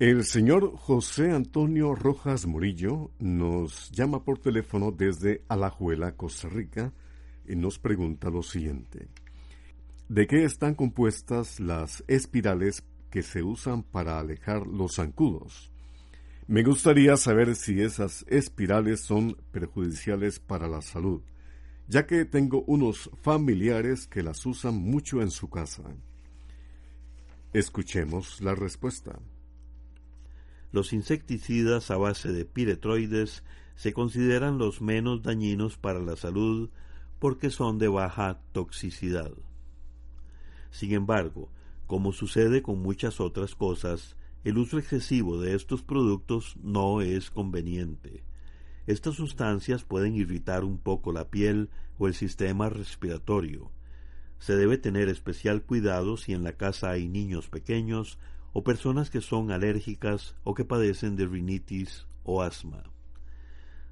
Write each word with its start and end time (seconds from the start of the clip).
El 0.00 0.24
señor 0.24 0.76
José 0.76 1.30
Antonio 1.30 1.94
Rojas 1.94 2.46
Murillo 2.46 3.12
nos 3.20 3.92
llama 3.92 4.24
por 4.24 4.38
teléfono 4.38 4.90
desde 4.90 5.44
Alajuela, 5.46 6.16
Costa 6.16 6.48
Rica, 6.48 6.92
y 7.46 7.54
nos 7.54 7.78
pregunta 7.78 8.28
lo 8.28 8.42
siguiente. 8.42 9.06
¿De 10.08 10.26
qué 10.26 10.42
están 10.42 10.74
compuestas 10.74 11.60
las 11.60 12.02
espirales 12.08 12.82
que 13.08 13.22
se 13.22 13.44
usan 13.44 13.84
para 13.84 14.18
alejar 14.18 14.66
los 14.66 14.96
zancudos? 14.96 15.70
Me 16.48 16.64
gustaría 16.64 17.16
saber 17.16 17.54
si 17.54 17.82
esas 17.82 18.24
espirales 18.26 19.02
son 19.02 19.36
perjudiciales 19.52 20.40
para 20.40 20.66
la 20.66 20.82
salud, 20.82 21.22
ya 21.86 22.04
que 22.04 22.24
tengo 22.24 22.64
unos 22.66 23.08
familiares 23.22 24.08
que 24.08 24.24
las 24.24 24.44
usan 24.44 24.74
mucho 24.74 25.22
en 25.22 25.30
su 25.30 25.48
casa. 25.48 25.84
Escuchemos 27.54 28.40
la 28.40 28.56
respuesta. 28.56 29.20
Los 30.72 30.92
insecticidas 30.92 31.92
a 31.92 31.96
base 31.96 32.32
de 32.32 32.44
piretroides 32.44 33.44
se 33.76 33.92
consideran 33.92 34.58
los 34.58 34.82
menos 34.82 35.22
dañinos 35.22 35.78
para 35.78 36.00
la 36.00 36.16
salud 36.16 36.70
porque 37.20 37.50
son 37.50 37.78
de 37.78 37.86
baja 37.86 38.40
toxicidad. 38.50 39.30
Sin 40.72 40.94
embargo, 40.94 41.48
como 41.86 42.12
sucede 42.12 42.60
con 42.60 42.82
muchas 42.82 43.20
otras 43.20 43.54
cosas, 43.54 44.16
el 44.42 44.58
uso 44.58 44.80
excesivo 44.80 45.40
de 45.40 45.54
estos 45.54 45.84
productos 45.84 46.56
no 46.60 47.02
es 47.02 47.30
conveniente. 47.30 48.24
Estas 48.88 49.14
sustancias 49.14 49.84
pueden 49.84 50.16
irritar 50.16 50.64
un 50.64 50.78
poco 50.78 51.12
la 51.12 51.30
piel 51.30 51.70
o 51.98 52.08
el 52.08 52.14
sistema 52.14 52.68
respiratorio. 52.68 53.70
Se 54.44 54.56
debe 54.56 54.76
tener 54.76 55.08
especial 55.08 55.62
cuidado 55.62 56.18
si 56.18 56.34
en 56.34 56.44
la 56.44 56.52
casa 56.52 56.90
hay 56.90 57.08
niños 57.08 57.48
pequeños 57.48 58.18
o 58.52 58.62
personas 58.62 59.08
que 59.08 59.22
son 59.22 59.50
alérgicas 59.50 60.36
o 60.44 60.52
que 60.52 60.66
padecen 60.66 61.16
de 61.16 61.26
rinitis 61.26 62.06
o 62.24 62.42
asma. 62.42 62.82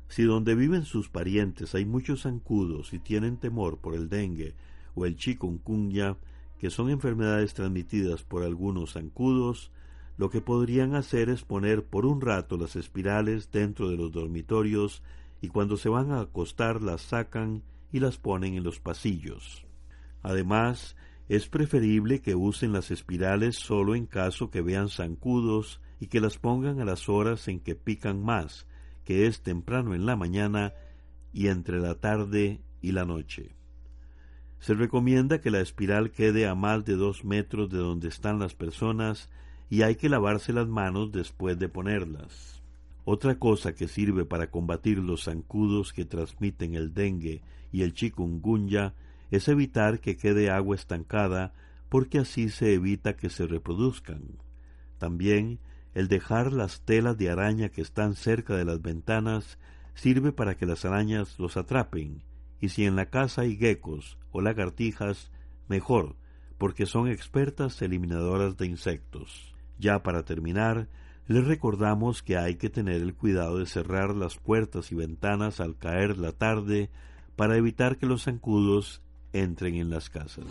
Si 0.08 0.24
donde 0.24 0.54
viven 0.54 0.84
sus 0.84 1.08
parientes 1.08 1.74
hay 1.74 1.86
muchos 1.86 2.24
zancudos 2.24 2.92
y 2.92 2.98
tienen 2.98 3.38
temor 3.38 3.78
por 3.78 3.94
el 3.94 4.10
dengue 4.10 4.54
o 4.94 5.06
el 5.06 5.16
chikungunya, 5.16 6.18
que 6.58 6.68
son 6.68 6.90
enfermedades 6.90 7.54
transmitidas 7.54 8.22
por 8.22 8.42
algunos 8.42 8.92
zancudos, 8.92 9.70
lo 10.18 10.28
que 10.28 10.42
podrían 10.42 10.94
hacer 10.94 11.30
es 11.30 11.44
poner 11.44 11.82
por 11.82 12.04
un 12.04 12.20
rato 12.20 12.58
las 12.58 12.76
espirales 12.76 13.50
dentro 13.50 13.88
de 13.88 13.96
los 13.96 14.12
dormitorios 14.12 15.02
y 15.40 15.48
cuando 15.48 15.78
se 15.78 15.88
van 15.88 16.12
a 16.12 16.20
acostar 16.20 16.82
las 16.82 17.00
sacan 17.00 17.62
y 17.90 18.00
las 18.00 18.18
ponen 18.18 18.52
en 18.52 18.64
los 18.64 18.80
pasillos. 18.80 19.64
Además, 20.22 20.96
es 21.28 21.48
preferible 21.48 22.20
que 22.20 22.34
usen 22.34 22.72
las 22.72 22.90
espirales 22.90 23.56
solo 23.56 23.94
en 23.94 24.06
caso 24.06 24.50
que 24.50 24.60
vean 24.60 24.88
zancudos 24.88 25.80
y 26.00 26.08
que 26.08 26.20
las 26.20 26.38
pongan 26.38 26.80
a 26.80 26.84
las 26.84 27.08
horas 27.08 27.48
en 27.48 27.60
que 27.60 27.74
pican 27.74 28.22
más, 28.22 28.66
que 29.04 29.26
es 29.26 29.42
temprano 29.42 29.94
en 29.94 30.06
la 30.06 30.16
mañana 30.16 30.72
y 31.32 31.48
entre 31.48 31.80
la 31.80 31.94
tarde 31.94 32.60
y 32.80 32.92
la 32.92 33.04
noche. 33.04 33.54
Se 34.58 34.74
recomienda 34.74 35.40
que 35.40 35.50
la 35.50 35.60
espiral 35.60 36.10
quede 36.10 36.46
a 36.46 36.54
más 36.54 36.84
de 36.84 36.94
dos 36.94 37.24
metros 37.24 37.70
de 37.70 37.78
donde 37.78 38.08
están 38.08 38.38
las 38.38 38.54
personas 38.54 39.28
y 39.70 39.82
hay 39.82 39.96
que 39.96 40.08
lavarse 40.08 40.52
las 40.52 40.68
manos 40.68 41.10
después 41.10 41.58
de 41.58 41.68
ponerlas. 41.68 42.62
Otra 43.04 43.38
cosa 43.38 43.74
que 43.74 43.88
sirve 43.88 44.24
para 44.24 44.50
combatir 44.50 44.98
los 44.98 45.24
zancudos 45.24 45.92
que 45.92 46.04
transmiten 46.04 46.74
el 46.74 46.94
dengue 46.94 47.42
y 47.72 47.82
el 47.82 47.94
chikungunya 47.94 48.94
es 49.32 49.48
evitar 49.48 50.00
que 50.00 50.16
quede 50.16 50.50
agua 50.50 50.76
estancada 50.76 51.54
porque 51.88 52.18
así 52.18 52.50
se 52.50 52.74
evita 52.74 53.16
que 53.16 53.30
se 53.30 53.46
reproduzcan. 53.46 54.22
También 54.98 55.58
el 55.94 56.08
dejar 56.08 56.52
las 56.52 56.82
telas 56.82 57.16
de 57.16 57.30
araña 57.30 57.70
que 57.70 57.80
están 57.80 58.14
cerca 58.14 58.56
de 58.56 58.64
las 58.64 58.80
ventanas 58.82 59.58
sirve 59.94 60.32
para 60.32 60.56
que 60.56 60.66
las 60.66 60.84
arañas 60.84 61.38
los 61.38 61.56
atrapen, 61.56 62.22
y 62.60 62.68
si 62.68 62.84
en 62.84 62.94
la 62.94 63.06
casa 63.06 63.42
hay 63.42 63.56
geckos 63.56 64.18
o 64.30 64.40
lagartijas, 64.40 65.30
mejor, 65.68 66.16
porque 66.58 66.86
son 66.86 67.08
expertas 67.08 67.80
eliminadoras 67.82 68.56
de 68.56 68.66
insectos. 68.66 69.54
Ya 69.78 70.02
para 70.02 70.24
terminar, 70.24 70.88
les 71.26 71.46
recordamos 71.46 72.22
que 72.22 72.36
hay 72.36 72.56
que 72.56 72.70
tener 72.70 73.00
el 73.00 73.14
cuidado 73.14 73.58
de 73.58 73.66
cerrar 73.66 74.14
las 74.14 74.36
puertas 74.36 74.92
y 74.92 74.94
ventanas 74.94 75.60
al 75.60 75.76
caer 75.76 76.18
la 76.18 76.32
tarde 76.32 76.90
para 77.34 77.56
evitar 77.56 77.96
que 77.96 78.06
los 78.06 78.24
zancudos 78.24 79.02
entren 79.32 79.76
en 79.76 79.90
las 79.90 80.10
casas. 80.10 80.46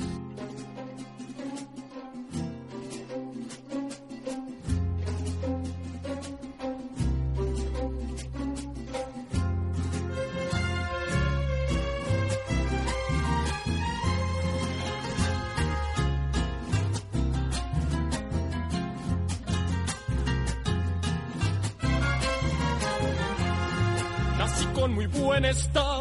estampa, 25.52 26.01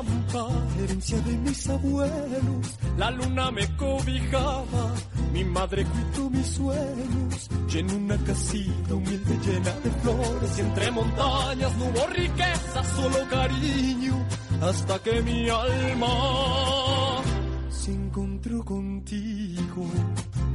herencia 0.90 1.18
de 1.20 1.32
mis 1.38 1.68
abuelos. 1.68 2.78
La 2.96 3.10
luna 3.10 3.50
me 3.50 3.76
cobijaba, 3.76 4.94
mi 5.32 5.44
madre 5.44 5.84
cuidó 5.84 6.30
mis 6.30 6.46
sueños. 6.46 7.48
Y 7.72 7.78
en 7.78 7.90
una 7.92 8.16
casita 8.24 8.94
humilde 8.94 9.38
llena 9.44 9.70
de 9.84 9.90
flores 10.02 10.58
y 10.58 10.60
entre 10.60 10.90
montañas 10.90 11.76
no 11.76 11.84
hubo 11.84 12.06
riqueza, 12.08 12.84
solo 12.96 13.28
cariño. 13.28 14.26
Hasta 14.60 14.98
que 14.98 15.22
mi 15.22 15.48
alma 15.48 17.22
se 17.70 17.92
encontró 17.92 18.64
contigo. 18.64 19.86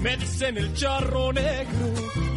Me 0.02 0.18
dicen 0.18 0.58
el 0.58 0.74
charro 0.74 1.32
negro 1.32 1.88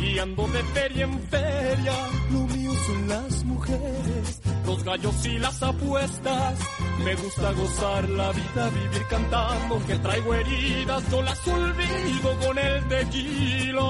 y 0.00 0.18
ando 0.18 0.46
de 0.46 0.62
feria 0.62 1.04
en 1.04 1.20
feria. 1.22 1.92
Lo 2.32 2.40
mío 2.46 2.72
son 2.86 3.08
las 3.08 3.44
mujeres 3.44 4.40
los 4.68 4.84
gallos 4.84 5.24
y 5.24 5.38
las 5.38 5.62
apuestas. 5.62 6.58
Me 7.04 7.14
gusta 7.14 7.52
gozar 7.52 8.08
la 8.10 8.32
vida, 8.32 8.70
vivir 8.70 9.06
cantando, 9.08 9.80
que 9.86 9.94
traigo 9.98 10.34
heridas, 10.34 11.10
yo 11.10 11.22
las 11.22 11.48
olvido 11.48 12.38
con 12.44 12.58
el 12.58 12.88
tequila. 12.88 13.82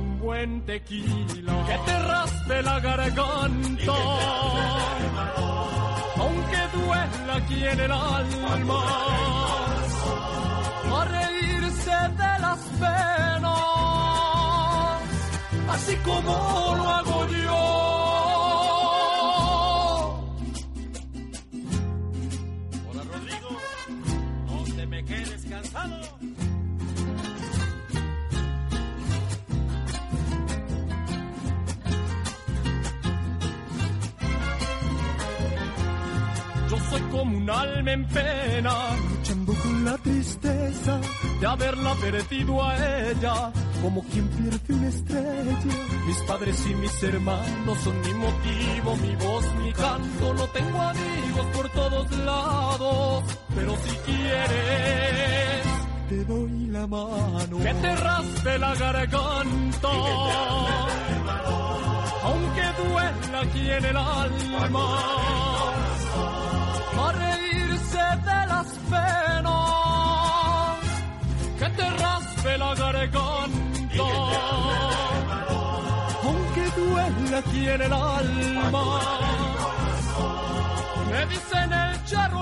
Un 0.00 0.18
buen 0.20 0.64
tequila 0.64 1.66
que 1.66 1.78
te 1.86 1.98
raspe 1.98 2.62
la 2.62 2.80
garganta. 2.80 3.92
Aunque 6.16 6.60
duela 6.74 7.34
aquí 7.36 7.64
en 7.64 7.80
el 7.80 7.92
alma, 7.92 8.84
a 10.94 11.04
reírse 11.04 11.90
de 11.90 12.38
las 12.40 12.58
penas 12.80 13.58
así 15.70 15.96
como 15.96 16.74
lo 16.76 16.88
hago 16.88 17.26
yo. 17.28 17.87
Yo 36.78 36.84
soy 36.90 37.00
como 37.10 37.36
un 37.36 37.50
alma 37.50 37.92
en 37.92 38.04
pena, 38.06 38.72
luchando 39.10 39.52
con 39.54 39.84
la 39.84 39.98
tristeza 39.98 41.00
de 41.40 41.46
haberla 41.46 41.94
perdido 41.94 42.64
a 42.64 42.76
ella 43.10 43.52
como 43.82 44.02
quien 44.04 44.28
pierde 44.28 44.74
una 44.74 44.88
estrella. 44.88 45.58
Mis 46.06 46.16
padres 46.18 46.66
y 46.70 46.74
mis 46.74 47.02
hermanos 47.02 47.78
son 47.82 48.00
mi 48.00 48.14
motivo, 48.14 48.96
mi 48.96 49.16
voz, 49.16 49.54
mi 49.56 49.72
canto. 49.72 50.34
No 50.34 50.46
tengo 50.48 50.80
amigos 50.80 51.46
por 51.52 51.68
todos 51.70 52.10
lados, 52.18 53.24
pero 53.56 53.76
si 53.76 53.96
quieres, 54.06 55.66
te 56.08 56.24
doy 56.26 56.66
la 56.66 56.86
mano 56.86 57.58
que 57.58 57.74
te 57.74 57.96
raspe 57.96 58.58
la 58.58 58.74
garganta. 58.76 59.88
Aunque 62.22 62.62
duela 62.82 63.40
aquí 63.42 63.70
en 63.70 63.84
el 63.84 63.96
alma, 63.96 65.57
a 67.06 67.12
reírse 67.12 68.04
de 68.28 68.40
las 68.52 68.68
penas, 68.92 70.78
que 71.58 71.68
te 71.76 71.86
raspe 72.02 72.58
la 72.58 72.74
garganta. 72.74 74.08
Aunque 76.24 76.64
duela 76.76 77.38
aquí 77.38 77.68
en 77.68 77.80
el 77.82 77.92
alma, 77.92 79.00
me 81.10 81.26
dicen 81.26 81.72
el 81.72 82.04
charro 82.04 82.37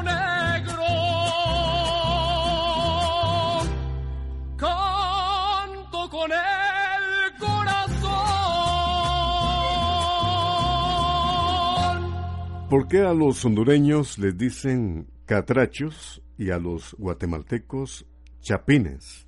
¿Por 12.77 12.89
qué 12.89 13.01
a 13.01 13.15
los 13.15 13.43
hondureños 13.43 14.19
les 14.19 14.37
dicen 14.37 15.07
catrachos 15.25 16.21
y 16.37 16.51
a 16.51 16.59
los 16.59 16.95
guatemaltecos 16.99 18.05
chapines? 18.43 19.27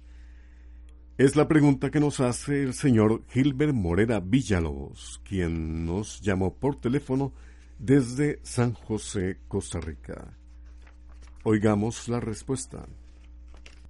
Es 1.16 1.34
la 1.34 1.48
pregunta 1.48 1.90
que 1.90 1.98
nos 1.98 2.20
hace 2.20 2.62
el 2.62 2.74
señor 2.74 3.24
Gilbert 3.30 3.72
Morera 3.72 4.20
Villalobos, 4.20 5.22
quien 5.24 5.86
nos 5.86 6.20
llamó 6.20 6.56
por 6.56 6.76
teléfono 6.76 7.32
desde 7.78 8.38
San 8.42 8.74
José, 8.74 9.38
Costa 9.48 9.80
Rica. 9.80 10.36
Oigamos 11.42 12.06
la 12.06 12.20
respuesta. 12.20 12.86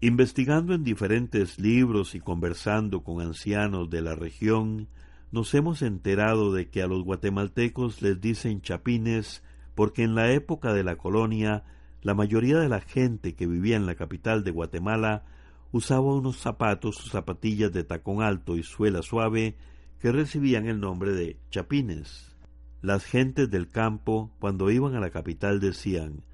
Investigando 0.00 0.72
en 0.72 0.84
diferentes 0.84 1.58
libros 1.58 2.14
y 2.14 2.20
conversando 2.20 3.02
con 3.02 3.20
ancianos 3.20 3.90
de 3.90 4.02
la 4.02 4.14
región, 4.14 4.86
nos 5.32 5.52
hemos 5.54 5.82
enterado 5.82 6.52
de 6.52 6.68
que 6.68 6.80
a 6.80 6.86
los 6.86 7.02
guatemaltecos 7.02 8.02
les 8.02 8.20
dicen 8.20 8.62
chapines 8.62 9.42
porque 9.78 10.02
en 10.02 10.16
la 10.16 10.32
época 10.32 10.72
de 10.72 10.82
la 10.82 10.96
colonia 10.96 11.62
la 12.02 12.12
mayoría 12.12 12.58
de 12.58 12.68
la 12.68 12.80
gente 12.80 13.36
que 13.36 13.46
vivía 13.46 13.76
en 13.76 13.86
la 13.86 13.94
capital 13.94 14.42
de 14.42 14.50
Guatemala 14.50 15.22
usaba 15.70 16.14
unos 16.14 16.38
zapatos 16.38 16.98
o 16.98 17.08
zapatillas 17.08 17.72
de 17.72 17.84
tacón 17.84 18.20
alto 18.20 18.56
y 18.56 18.64
suela 18.64 19.02
suave 19.02 19.54
que 20.00 20.10
recibían 20.10 20.66
el 20.66 20.80
nombre 20.80 21.12
de 21.12 21.38
chapines. 21.50 22.34
Las 22.82 23.04
gentes 23.04 23.52
del 23.52 23.68
campo, 23.68 24.32
cuando 24.40 24.68
iban 24.72 24.96
a 24.96 25.00
la 25.00 25.10
capital, 25.10 25.60
decían 25.60 26.24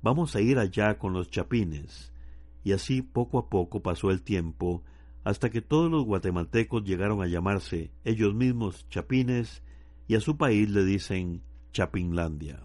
Vamos 0.00 0.36
a 0.36 0.40
ir 0.40 0.60
allá 0.60 0.96
con 0.96 1.12
los 1.12 1.28
chapines. 1.28 2.12
Y 2.62 2.70
así 2.70 3.02
poco 3.02 3.40
a 3.40 3.48
poco 3.48 3.82
pasó 3.82 4.12
el 4.12 4.22
tiempo, 4.22 4.84
hasta 5.24 5.50
que 5.50 5.60
todos 5.60 5.90
los 5.90 6.04
guatemaltecos 6.04 6.84
llegaron 6.84 7.20
a 7.20 7.26
llamarse 7.26 7.90
ellos 8.04 8.32
mismos 8.32 8.88
chapines 8.90 9.64
y 10.06 10.14
a 10.14 10.20
su 10.20 10.36
país 10.36 10.70
le 10.70 10.84
dicen 10.84 11.42
Chapinlandia. 11.72 12.64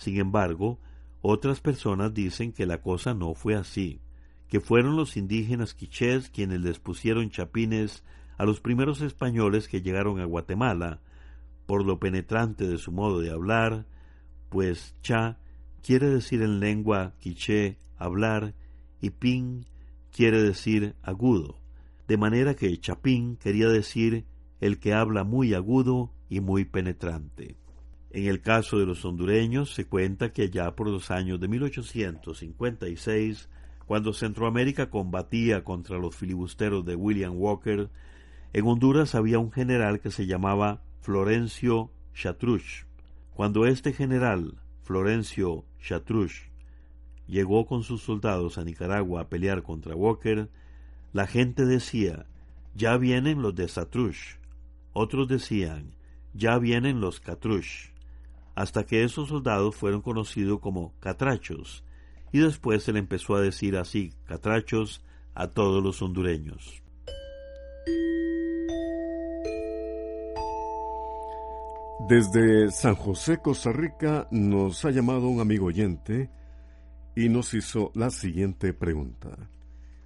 Sin 0.00 0.18
embargo, 0.18 0.78
otras 1.20 1.60
personas 1.60 2.14
dicen 2.14 2.52
que 2.52 2.64
la 2.64 2.80
cosa 2.80 3.12
no 3.12 3.34
fue 3.34 3.54
así, 3.54 4.00
que 4.48 4.58
fueron 4.58 4.96
los 4.96 5.18
indígenas 5.18 5.74
quichés 5.74 6.30
quienes 6.30 6.62
les 6.62 6.78
pusieron 6.78 7.28
chapines 7.28 8.02
a 8.38 8.46
los 8.46 8.60
primeros 8.60 9.02
españoles 9.02 9.68
que 9.68 9.82
llegaron 9.82 10.18
a 10.18 10.24
Guatemala, 10.24 11.02
por 11.66 11.84
lo 11.84 12.00
penetrante 12.00 12.66
de 12.66 12.78
su 12.78 12.92
modo 12.92 13.20
de 13.20 13.30
hablar, 13.30 13.86
pues 14.48 14.96
cha 15.02 15.38
quiere 15.82 16.08
decir 16.08 16.40
en 16.40 16.60
lengua 16.60 17.12
quiché 17.20 17.76
hablar 17.98 18.54
y 19.02 19.10
pin 19.10 19.66
quiere 20.10 20.42
decir 20.42 20.94
agudo, 21.02 21.60
de 22.08 22.16
manera 22.16 22.56
que 22.56 22.74
chapín 22.80 23.36
quería 23.36 23.68
decir 23.68 24.24
el 24.60 24.78
que 24.78 24.94
habla 24.94 25.24
muy 25.24 25.52
agudo 25.52 26.10
y 26.30 26.40
muy 26.40 26.64
penetrante. 26.64 27.59
En 28.12 28.26
el 28.26 28.40
caso 28.40 28.78
de 28.78 28.86
los 28.86 29.04
hondureños 29.04 29.72
se 29.72 29.86
cuenta 29.86 30.32
que 30.32 30.42
allá 30.42 30.74
por 30.74 30.88
los 30.88 31.12
años 31.12 31.38
de 31.38 31.46
1856, 31.46 33.48
cuando 33.86 34.12
Centroamérica 34.12 34.90
combatía 34.90 35.62
contra 35.62 35.98
los 35.98 36.16
filibusteros 36.16 36.84
de 36.84 36.96
William 36.96 37.34
Walker, 37.36 37.88
en 38.52 38.66
Honduras 38.66 39.14
había 39.14 39.38
un 39.38 39.52
general 39.52 40.00
que 40.00 40.10
se 40.10 40.26
llamaba 40.26 40.82
Florencio 41.02 41.92
Chatruch. 42.12 42.84
Cuando 43.34 43.64
este 43.64 43.92
general, 43.92 44.54
Florencio 44.82 45.64
Chatruch, 45.80 46.50
llegó 47.28 47.64
con 47.66 47.84
sus 47.84 48.02
soldados 48.02 48.58
a 48.58 48.64
Nicaragua 48.64 49.20
a 49.20 49.28
pelear 49.28 49.62
contra 49.62 49.94
Walker, 49.94 50.48
la 51.12 51.28
gente 51.28 51.64
decía, 51.64 52.26
ya 52.74 52.96
vienen 52.96 53.40
los 53.40 53.54
de 53.54 53.66
Chatruch. 53.66 54.40
Otros 54.92 55.28
decían, 55.28 55.94
ya 56.32 56.58
vienen 56.58 57.00
los 57.00 57.20
Catruch, 57.20 57.89
hasta 58.60 58.84
que 58.84 59.04
esos 59.04 59.30
soldados 59.30 59.74
fueron 59.74 60.02
conocidos 60.02 60.60
como 60.60 60.92
catrachos, 61.00 61.82
y 62.30 62.40
después 62.40 62.82
se 62.82 62.92
le 62.92 62.98
empezó 62.98 63.34
a 63.34 63.40
decir 63.40 63.74
así, 63.78 64.12
catrachos, 64.26 65.02
a 65.32 65.48
todos 65.48 65.82
los 65.82 66.02
hondureños. 66.02 66.82
Desde 72.06 72.70
San 72.70 72.96
José, 72.96 73.38
Costa 73.38 73.72
Rica, 73.72 74.28
nos 74.30 74.84
ha 74.84 74.90
llamado 74.90 75.28
un 75.28 75.40
amigo 75.40 75.66
oyente 75.66 76.28
y 77.16 77.30
nos 77.30 77.54
hizo 77.54 77.92
la 77.94 78.10
siguiente 78.10 78.74
pregunta. 78.74 79.38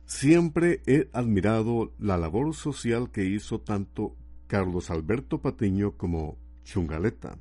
Siempre 0.07 0.81
he 0.87 1.09
admirado 1.13 1.93
la 1.99 2.17
labor 2.19 2.55
social 2.55 3.11
que 3.11 3.25
hizo 3.25 3.59
tanto 3.59 4.15
Carlos 4.47 4.91
Alberto 4.91 5.41
Patiño 5.41 5.97
como 5.97 6.39
Chungaleta. 6.63 7.37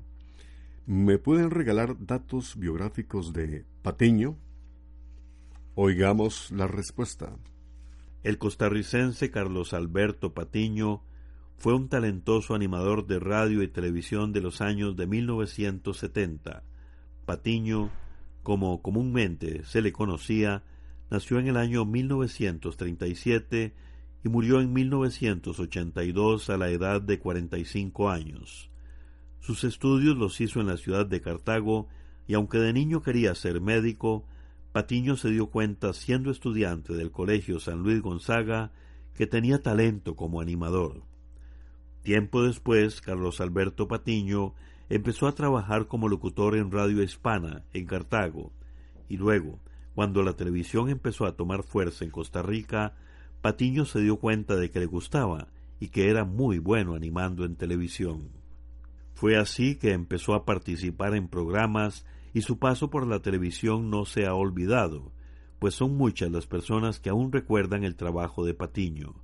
¿Me 0.86 1.18
pueden 1.18 1.50
regalar 1.50 1.96
datos 2.06 2.58
biográficos 2.58 3.32
de 3.32 3.64
Patiño? 3.84 4.38
Oigamos 5.76 6.52
la 6.52 6.68
respuesta. 6.68 7.38
El 8.22 8.38
costarricense 8.38 9.32
Carlos 9.32 9.72
Alberto 9.74 10.34
Patiño 10.34 11.02
fue 11.56 11.74
un 11.74 11.88
talentoso 11.88 12.54
animador 12.54 13.08
de 13.08 13.20
radio 13.20 13.64
y 13.64 13.70
televisión 13.70 14.34
de 14.34 14.42
los 14.42 14.60
años 14.60 14.98
de 14.98 15.08
1970. 15.08 16.64
Patiño, 17.26 17.90
como 18.44 18.82
comúnmente 18.82 19.64
se 19.64 19.82
le 19.82 19.94
conocía, 19.94 20.66
nació 21.10 21.40
en 21.40 21.48
el 21.48 21.56
año 21.56 21.86
1937 21.86 23.74
y 24.22 24.28
murió 24.28 24.60
en 24.60 24.74
1982 24.74 26.50
a 26.50 26.58
la 26.58 26.70
edad 26.72 27.02
de 27.02 27.20
45 27.20 28.10
años. 28.10 28.73
Sus 29.44 29.66
estudios 29.66 30.16
los 30.16 30.40
hizo 30.40 30.62
en 30.62 30.68
la 30.68 30.78
ciudad 30.78 31.06
de 31.06 31.20
Cartago 31.20 31.90
y 32.30 32.34
aunque 32.34 32.60
de 32.60 32.72
niño 32.72 33.02
quería 33.02 33.36
ser 33.36 33.60
médico, 33.60 34.24
Patiño 34.72 35.18
se 35.18 35.32
dio 35.32 35.48
cuenta 35.48 35.92
siendo 35.92 36.32
estudiante 36.32 36.94
del 36.94 37.12
Colegio 37.12 37.60
San 37.60 37.84
Luis 37.84 38.02
Gonzaga 38.02 38.72
que 39.14 39.28
tenía 39.28 39.62
talento 39.62 40.16
como 40.16 40.40
animador. 40.40 41.02
Tiempo 42.04 42.42
después, 42.42 43.02
Carlos 43.02 43.42
Alberto 43.42 43.90
Patiño 43.90 44.54
empezó 44.88 45.28
a 45.28 45.36
trabajar 45.36 45.88
como 45.88 46.08
locutor 46.08 46.56
en 46.56 46.72
Radio 46.72 47.04
Hispana, 47.04 47.66
en 47.74 47.86
Cartago, 47.86 48.54
y 49.10 49.18
luego, 49.18 49.60
cuando 49.94 50.24
la 50.24 50.38
televisión 50.38 50.88
empezó 50.88 51.26
a 51.26 51.36
tomar 51.36 51.64
fuerza 51.64 52.06
en 52.06 52.12
Costa 52.12 52.44
Rica, 52.44 52.96
Patiño 53.42 53.84
se 53.84 54.00
dio 54.00 54.16
cuenta 54.16 54.56
de 54.56 54.72
que 54.72 54.80
le 54.80 54.86
gustaba 54.86 55.50
y 55.82 55.90
que 55.90 56.10
era 56.10 56.24
muy 56.24 56.60
bueno 56.60 56.96
animando 56.96 57.44
en 57.44 57.58
televisión. 57.58 58.43
Fue 59.24 59.38
así 59.38 59.76
que 59.76 59.94
empezó 59.94 60.34
a 60.34 60.44
participar 60.44 61.16
en 61.16 61.30
programas 61.30 62.06
y 62.34 62.42
su 62.42 62.60
paso 62.60 62.90
por 62.90 63.08
la 63.08 63.22
televisión 63.22 63.90
no 63.90 64.04
se 64.04 64.26
ha 64.26 64.36
olvidado, 64.36 65.14
pues 65.60 65.76
son 65.76 65.96
muchas 65.96 66.30
las 66.30 66.46
personas 66.46 67.00
que 67.00 67.10
aún 67.10 67.32
recuerdan 67.32 67.86
el 67.86 67.96
trabajo 67.96 68.44
de 68.44 68.54
Patiño. 68.54 69.16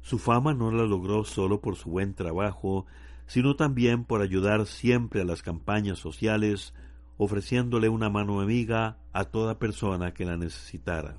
Su 0.00 0.18
fama 0.18 0.54
no 0.54 0.70
la 0.70 0.84
logró 0.84 1.22
solo 1.24 1.60
por 1.60 1.76
su 1.76 1.90
buen 1.90 2.14
trabajo, 2.14 2.86
sino 3.26 3.56
también 3.56 4.04
por 4.04 4.22
ayudar 4.22 4.64
siempre 4.64 5.20
a 5.20 5.26
las 5.26 5.42
campañas 5.42 5.98
sociales, 5.98 6.72
ofreciéndole 7.18 7.90
una 7.90 8.08
mano 8.08 8.40
amiga 8.40 8.96
a 9.12 9.26
toda 9.26 9.58
persona 9.58 10.14
que 10.14 10.24
la 10.24 10.38
necesitara. 10.38 11.18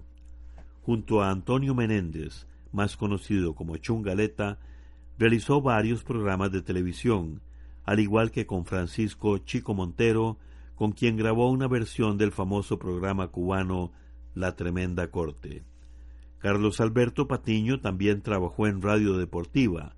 Junto 0.82 1.22
a 1.22 1.30
Antonio 1.30 1.76
Menéndez, 1.76 2.48
más 2.72 2.98
conocido 2.98 3.54
como 3.54 3.78
Chungaleta, 3.78 4.58
realizó 5.20 5.62
varios 5.62 6.04
programas 6.04 6.52
de 6.52 6.64
televisión, 6.64 7.42
al 7.88 8.02
igual 8.02 8.32
que 8.32 8.46
con 8.46 8.66
Francisco 8.66 9.38
Chico 9.38 9.74
Montero, 9.74 10.38
con 10.76 10.92
quien 10.92 11.16
grabó 11.16 11.50
una 11.50 11.70
versión 11.70 12.18
del 12.18 12.34
famoso 12.34 12.78
programa 12.78 13.30
cubano 13.30 13.94
La 14.36 14.58
Tremenda 14.58 15.10
Corte. 15.10 15.64
Carlos 16.40 16.82
Alberto 16.82 17.30
Patiño 17.30 17.80
también 17.80 18.22
trabajó 18.22 18.68
en 18.68 18.82
Radio 18.82 19.18
Deportiva, 19.18 19.96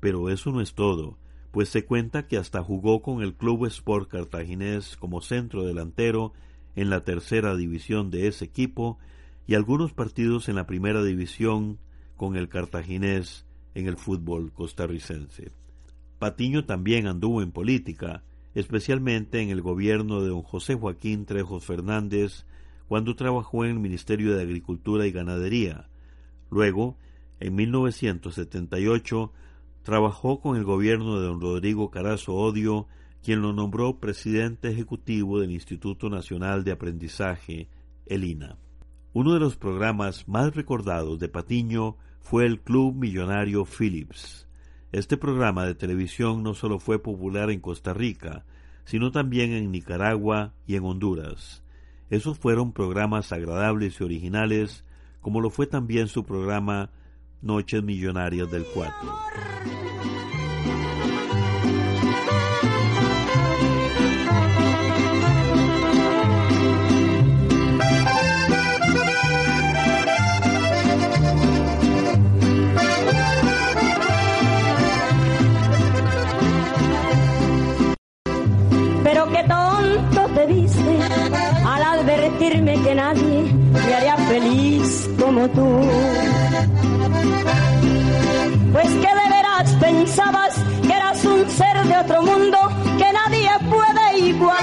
pero 0.00 0.28
eso 0.28 0.50
no 0.50 0.60
es 0.60 0.74
todo, 0.74 1.18
pues 1.52 1.68
se 1.68 1.84
cuenta 1.84 2.26
que 2.26 2.36
hasta 2.36 2.64
jugó 2.64 3.00
con 3.00 3.22
el 3.22 3.34
Club 3.34 3.64
Sport 3.66 4.10
Cartaginés 4.10 4.96
como 4.96 5.20
centro 5.20 5.64
delantero 5.64 6.32
en 6.74 6.90
la 6.90 7.04
tercera 7.04 7.54
división 7.54 8.10
de 8.10 8.26
ese 8.26 8.44
equipo 8.44 8.98
y 9.46 9.54
algunos 9.54 9.92
partidos 9.92 10.48
en 10.48 10.56
la 10.56 10.66
primera 10.66 11.04
división 11.04 11.78
con 12.16 12.34
el 12.34 12.48
cartaginés 12.48 13.46
en 13.76 13.86
el 13.86 13.96
fútbol 13.96 14.52
costarricense. 14.52 15.52
Patiño 16.20 16.66
también 16.66 17.06
anduvo 17.06 17.40
en 17.40 17.50
política, 17.50 18.22
especialmente 18.54 19.40
en 19.40 19.48
el 19.48 19.62
gobierno 19.62 20.20
de 20.20 20.28
don 20.28 20.42
José 20.42 20.74
Joaquín 20.74 21.24
Trejos 21.24 21.64
Fernández, 21.64 22.44
cuando 22.88 23.16
trabajó 23.16 23.64
en 23.64 23.70
el 23.70 23.78
Ministerio 23.78 24.36
de 24.36 24.42
Agricultura 24.42 25.06
y 25.06 25.12
Ganadería. 25.12 25.88
Luego, 26.50 26.98
en 27.40 27.54
1978, 27.54 29.32
trabajó 29.82 30.42
con 30.42 30.58
el 30.58 30.64
gobierno 30.64 31.18
de 31.18 31.26
don 31.26 31.40
Rodrigo 31.40 31.90
Carazo 31.90 32.34
Odio, 32.34 32.86
quien 33.24 33.40
lo 33.40 33.54
nombró 33.54 33.98
presidente 33.98 34.68
ejecutivo 34.68 35.40
del 35.40 35.50
Instituto 35.52 36.10
Nacional 36.10 36.64
de 36.64 36.72
Aprendizaje, 36.72 37.68
el 38.04 38.24
INA. 38.24 38.58
Uno 39.14 39.32
de 39.32 39.40
los 39.40 39.56
programas 39.56 40.28
más 40.28 40.54
recordados 40.54 41.18
de 41.18 41.30
Patiño 41.30 41.96
fue 42.20 42.44
el 42.44 42.60
Club 42.60 42.94
Millonario 42.94 43.64
Philips. 43.64 44.49
Este 44.92 45.16
programa 45.16 45.66
de 45.66 45.76
televisión 45.76 46.42
no 46.42 46.54
solo 46.54 46.80
fue 46.80 47.00
popular 47.00 47.50
en 47.50 47.60
Costa 47.60 47.94
Rica, 47.94 48.44
sino 48.84 49.12
también 49.12 49.52
en 49.52 49.70
Nicaragua 49.70 50.52
y 50.66 50.74
en 50.74 50.84
Honduras. 50.84 51.62
Esos 52.10 52.38
fueron 52.38 52.72
programas 52.72 53.30
agradables 53.30 54.00
y 54.00 54.04
originales, 54.04 54.84
como 55.20 55.40
lo 55.40 55.50
fue 55.50 55.68
también 55.68 56.08
su 56.08 56.24
programa 56.24 56.90
Noches 57.40 57.84
Millonarias 57.84 58.50
del 58.50 58.64
Cuatro. 58.74 59.14
Pero 79.12 79.28
qué 79.32 79.42
tonto 79.42 80.34
te 80.36 80.46
viste 80.46 80.98
al 81.66 81.82
advertirme 81.82 82.80
que 82.80 82.94
nadie 82.94 83.42
me 83.72 83.94
haría 83.94 84.16
feliz 84.16 85.10
como 85.18 85.48
tú. 85.48 85.80
Pues 88.72 88.86
que 88.86 89.10
de 89.20 89.26
veras 89.34 89.72
pensabas 89.80 90.54
que 90.86 90.92
eras 90.92 91.24
un 91.24 91.50
ser 91.50 91.82
de 91.88 91.96
otro 91.96 92.22
mundo 92.22 92.58
que 92.98 93.12
nadie 93.12 93.50
puede 93.68 94.18
igualar. 94.28 94.60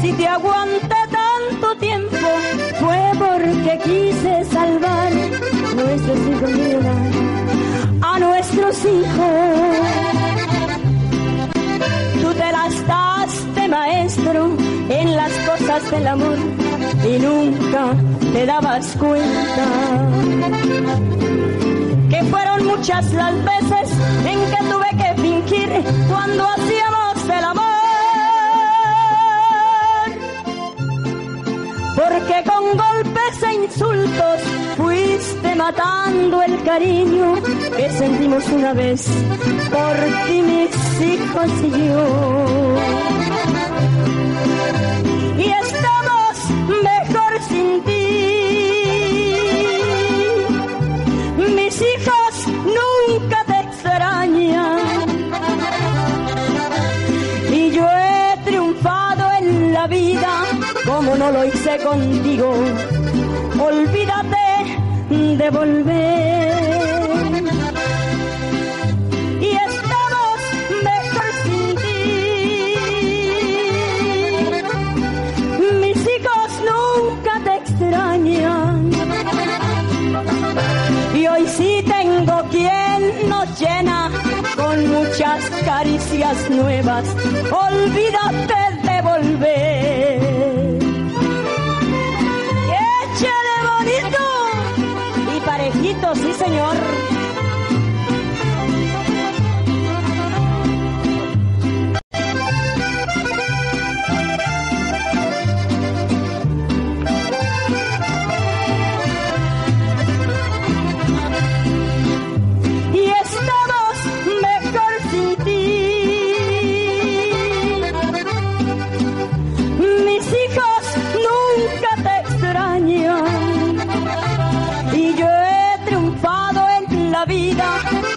Si 0.00 0.12
te 0.14 0.26
aguanté 0.26 1.00
tanto 1.10 1.76
tiempo 1.78 2.28
fue 2.80 3.12
porque 3.18 3.78
quise 3.84 4.42
salvar 4.46 5.12
nuestros 5.74 6.18
hijos 6.28 6.50
a 8.00 8.18
nuestros 8.20 8.84
hijos. 8.86 10.55
Te 12.36 12.52
las 12.52 12.86
daste 12.86 13.68
maestro 13.68 14.56
en 14.88 15.16
las 15.16 15.32
cosas 15.48 15.90
del 15.90 16.06
amor 16.06 16.36
y 17.04 17.18
nunca 17.18 17.94
te 18.32 18.46
dabas 18.46 18.96
cuenta 18.96 19.66
que 22.10 22.22
fueron 22.24 22.66
muchas 22.66 23.12
las 23.12 23.34
veces 23.44 23.90
en 24.26 24.38
que 24.50 24.56
tuve 24.70 24.90
que 25.02 25.20
fingir 25.20 25.70
cuando 26.08 26.46
hacíamos 26.48 27.24
el 27.38 27.44
amor. 27.44 27.64
Porque 31.96 32.44
con 32.48 32.76
golpes 32.76 33.42
e 33.42 33.54
insultos 33.64 34.40
fuiste 34.76 35.54
matando 35.54 36.42
el 36.42 36.62
cariño 36.62 37.34
que 37.76 37.90
sentimos 37.90 38.46
una 38.50 38.72
vez 38.74 39.06
por 39.70 39.96
ti, 40.26 40.65
hijos 41.00 41.50
y 41.62 41.70
yo. 41.70 42.04
Y 45.38 45.46
estamos 45.64 46.32
mejor 46.88 47.32
sin 47.48 47.82
ti. 47.84 48.06
Mis 51.56 51.76
hijos 51.90 52.32
nunca 52.78 53.44
te 53.46 53.60
extrañan. 53.60 54.80
Y 57.52 57.70
yo 57.70 57.86
he 57.88 58.36
triunfado 58.44 59.24
en 59.40 59.72
la 59.72 59.86
vida 59.86 60.32
como 60.86 61.16
no 61.16 61.30
lo 61.30 61.44
hice 61.44 61.78
contigo. 61.78 62.54
Olvídate 63.58 64.46
de 65.36 65.50
volver. 65.50 66.55
Caricias 85.64 86.50
nuevas. 86.50 87.04
Olvídate 87.50 88.54
de 88.82 89.02
volver. 89.02 90.78
Échale 93.04 93.54
bonito 93.70 94.22
y 95.36 95.40
parejito, 95.40 96.14
sí 96.14 96.32
señor. 96.34 96.85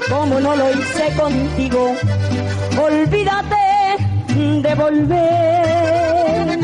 Como 0.10 0.40
no 0.40 0.56
lo 0.56 0.72
hice 0.72 1.14
contigo. 1.16 1.96
Olvídate 2.82 3.56
de 4.62 4.76
volver. 4.76 6.60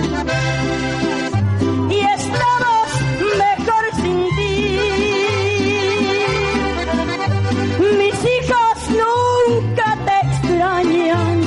Y 1.89 1.99
estamos 1.99 2.87
mejor 3.43 3.85
sin 4.01 4.19
ti. 4.35 4.79
Mis 7.99 8.17
hijos 8.33 8.75
nunca 9.01 9.87
te 10.05 10.15
extrañan. 10.27 11.37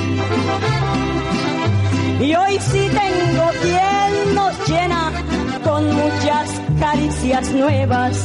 Y 2.21 2.35
hoy 2.35 2.59
sí 2.59 2.89
tengo 3.01 3.45
quien 3.61 4.35
nos 4.35 4.53
llena 4.67 5.11
con 5.63 5.81
muchas 5.95 6.47
caricias 6.79 7.51
nuevas. 7.51 8.15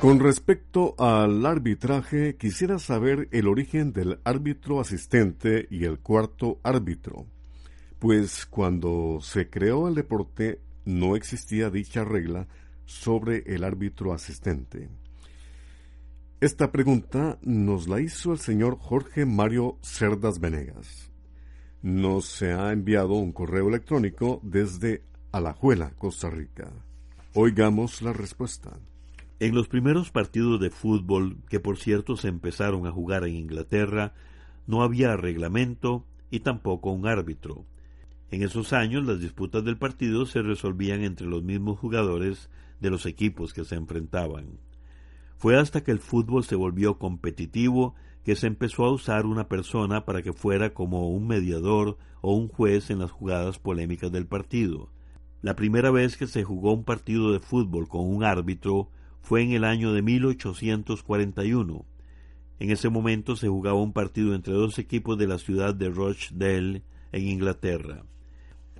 Con 0.00 0.18
respecto 0.18 0.94
al 0.98 1.44
arbitraje, 1.44 2.36
quisiera 2.36 2.78
saber 2.78 3.28
el 3.32 3.46
origen 3.46 3.92
del 3.92 4.18
árbitro 4.24 4.80
asistente 4.80 5.66
y 5.70 5.84
el 5.84 5.98
cuarto 5.98 6.58
árbitro, 6.62 7.26
pues 7.98 8.46
cuando 8.46 9.18
se 9.20 9.50
creó 9.50 9.88
el 9.88 9.94
deporte 9.94 10.60
no 10.84 11.16
existía 11.16 11.68
dicha 11.68 12.02
regla 12.02 12.48
sobre 12.86 13.42
el 13.46 13.62
árbitro 13.62 14.12
asistente. 14.12 14.88
Esta 16.40 16.72
pregunta 16.72 17.38
nos 17.42 17.86
la 17.86 18.00
hizo 18.00 18.32
el 18.32 18.38
señor 18.38 18.78
Jorge 18.78 19.26
Mario 19.26 19.76
Cerdas 19.82 20.40
Venegas. 20.40 21.10
Nos 21.82 22.24
se 22.24 22.52
ha 22.52 22.72
enviado 22.72 23.14
un 23.14 23.32
correo 23.32 23.68
electrónico 23.68 24.40
desde 24.42 25.02
Alajuela, 25.32 25.92
Costa 25.96 26.28
Rica. 26.28 26.72
Oigamos 27.34 28.02
la 28.02 28.12
respuesta. 28.12 28.80
En 29.38 29.54
los 29.54 29.68
primeros 29.68 30.10
partidos 30.10 30.60
de 30.60 30.70
fútbol, 30.70 31.36
que 31.48 31.60
por 31.60 31.78
cierto 31.78 32.16
se 32.16 32.26
empezaron 32.26 32.84
a 32.84 32.90
jugar 32.90 33.24
en 33.24 33.36
Inglaterra, 33.36 34.12
no 34.66 34.82
había 34.82 35.16
reglamento 35.16 36.04
y 36.32 36.40
tampoco 36.40 36.90
un 36.90 37.06
árbitro. 37.06 37.64
En 38.32 38.42
esos 38.42 38.72
años 38.72 39.06
las 39.06 39.20
disputas 39.20 39.64
del 39.64 39.78
partido 39.78 40.26
se 40.26 40.42
resolvían 40.42 41.04
entre 41.04 41.28
los 41.28 41.44
mismos 41.44 41.78
jugadores 41.78 42.50
de 42.80 42.90
los 42.90 43.06
equipos 43.06 43.52
que 43.52 43.64
se 43.64 43.76
enfrentaban. 43.76 44.58
Fue 45.36 45.56
hasta 45.56 45.84
que 45.84 45.92
el 45.92 46.00
fútbol 46.00 46.42
se 46.42 46.56
volvió 46.56 46.98
competitivo 46.98 47.94
que 48.24 48.34
se 48.34 48.48
empezó 48.48 48.84
a 48.84 48.90
usar 48.90 49.26
una 49.26 49.46
persona 49.46 50.04
para 50.04 50.22
que 50.22 50.32
fuera 50.32 50.74
como 50.74 51.08
un 51.08 51.28
mediador 51.28 51.98
o 52.20 52.34
un 52.34 52.48
juez 52.48 52.90
en 52.90 52.98
las 52.98 53.12
jugadas 53.12 53.60
polémicas 53.60 54.10
del 54.10 54.26
partido. 54.26 54.90
La 55.42 55.56
primera 55.56 55.90
vez 55.90 56.16
que 56.16 56.26
se 56.26 56.44
jugó 56.44 56.74
un 56.74 56.84
partido 56.84 57.32
de 57.32 57.40
fútbol 57.40 57.88
con 57.88 58.06
un 58.06 58.24
árbitro 58.24 58.90
fue 59.22 59.42
en 59.42 59.52
el 59.52 59.64
año 59.64 59.92
de 59.92 60.02
1841. 60.02 61.84
En 62.58 62.70
ese 62.70 62.90
momento 62.90 63.36
se 63.36 63.48
jugaba 63.48 63.80
un 63.80 63.92
partido 63.92 64.34
entre 64.34 64.52
dos 64.52 64.78
equipos 64.78 65.16
de 65.16 65.26
la 65.26 65.38
ciudad 65.38 65.74
de 65.74 65.88
Rochdale, 65.88 66.82
en 67.12 67.28
Inglaterra. 67.28 68.04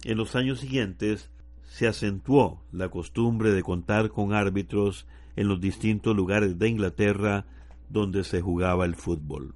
En 0.04 0.18
los 0.18 0.36
años 0.36 0.60
siguientes 0.60 1.30
se 1.64 1.86
acentuó 1.86 2.62
la 2.72 2.88
costumbre 2.88 3.52
de 3.52 3.62
contar 3.62 4.10
con 4.10 4.32
árbitros 4.32 5.06
en 5.36 5.48
los 5.48 5.60
distintos 5.60 6.16
lugares 6.16 6.58
de 6.58 6.68
Inglaterra 6.68 7.46
donde 7.88 8.24
se 8.24 8.40
jugaba 8.40 8.84
el 8.84 8.96
fútbol. 8.96 9.54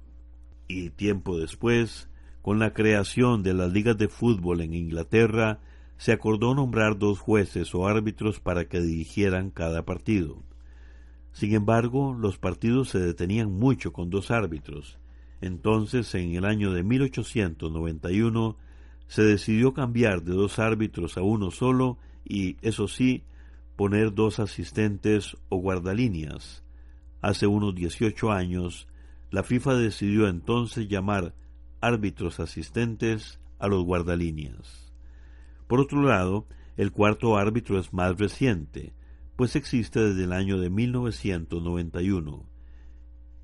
Y 0.67 0.89
tiempo 0.89 1.37
después, 1.37 2.09
con 2.41 2.59
la 2.59 2.73
creación 2.73 3.43
de 3.43 3.53
las 3.53 3.71
ligas 3.71 3.97
de 3.97 4.07
fútbol 4.07 4.61
en 4.61 4.73
Inglaterra, 4.73 5.59
se 5.97 6.11
acordó 6.11 6.55
nombrar 6.55 6.97
dos 6.97 7.19
jueces 7.19 7.73
o 7.73 7.87
árbitros 7.87 8.39
para 8.39 8.65
que 8.65 8.81
dirigieran 8.81 9.49
cada 9.49 9.85
partido. 9.85 10.43
Sin 11.31 11.53
embargo, 11.53 12.15
los 12.17 12.37
partidos 12.37 12.89
se 12.89 12.99
detenían 12.99 13.51
mucho 13.51 13.91
con 13.91 14.09
dos 14.09 14.31
árbitros. 14.31 14.99
Entonces, 15.41 16.13
en 16.15 16.33
el 16.35 16.45
año 16.45 16.71
de 16.71 16.83
1891, 16.83 18.57
se 19.07 19.23
decidió 19.23 19.73
cambiar 19.73 20.23
de 20.23 20.33
dos 20.33 20.59
árbitros 20.59 21.17
a 21.17 21.21
uno 21.21 21.51
solo 21.51 21.97
y, 22.23 22.57
eso 22.61 22.87
sí, 22.87 23.23
poner 23.75 24.13
dos 24.13 24.39
asistentes 24.39 25.37
o 25.49 25.57
guardalíneas. 25.57 26.63
Hace 27.21 27.47
unos 27.47 27.75
18 27.75 28.31
años, 28.31 28.87
la 29.29 29.43
FIFA 29.43 29.75
decidió 29.75 30.27
entonces 30.27 30.87
llamar 30.87 31.33
árbitros 31.81 32.39
asistentes 32.39 33.39
a 33.59 33.67
los 33.67 33.83
guardalíneas. 33.83 34.84
Por 35.67 35.79
otro 35.79 36.01
lado, 36.03 36.45
el 36.77 36.91
cuarto 36.91 37.37
árbitro 37.37 37.79
es 37.79 37.93
más 37.93 38.17
reciente, 38.17 38.93
pues 39.35 39.55
existe 39.55 39.99
desde 39.99 40.23
el 40.25 40.33
año 40.33 40.59
de 40.59 40.69
1991. 40.69 42.45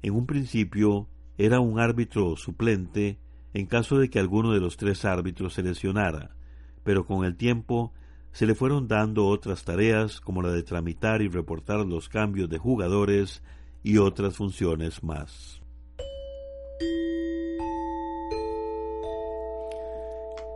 En 0.03 0.13
un 0.13 0.25
principio 0.25 1.07
era 1.37 1.59
un 1.59 1.79
árbitro 1.79 2.35
suplente 2.35 3.19
en 3.53 3.65
caso 3.65 3.97
de 3.97 4.09
que 4.09 4.19
alguno 4.19 4.53
de 4.53 4.59
los 4.59 4.77
tres 4.77 5.05
árbitros 5.05 5.53
se 5.53 5.63
lesionara, 5.63 6.35
pero 6.83 7.05
con 7.05 7.25
el 7.25 7.35
tiempo 7.35 7.93
se 8.31 8.45
le 8.45 8.55
fueron 8.55 8.87
dando 8.87 9.27
otras 9.27 9.65
tareas 9.65 10.21
como 10.21 10.41
la 10.41 10.51
de 10.51 10.63
tramitar 10.63 11.21
y 11.21 11.27
reportar 11.27 11.85
los 11.85 12.07
cambios 12.07 12.49
de 12.49 12.57
jugadores 12.57 13.43
y 13.83 13.97
otras 13.97 14.37
funciones 14.37 15.03
más. 15.03 15.60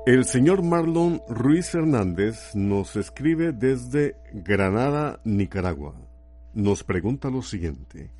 El 0.06 0.26
señor 0.26 0.62
Marlon 0.62 1.20
Ruiz 1.28 1.74
Hernández 1.74 2.54
nos 2.54 2.96
escribe 2.96 3.54
desde 3.54 4.16
Granada, 4.34 5.20
Nicaragua. 5.26 5.96
Nos 6.54 6.84
pregunta 6.84 7.32
lo 7.32 7.42
siguiente. 7.42 8.12